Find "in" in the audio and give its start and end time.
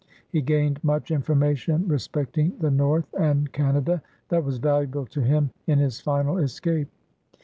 5.67-5.77